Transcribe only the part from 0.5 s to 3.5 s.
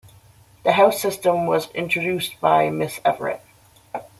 The House System was introduced by Miss Everett.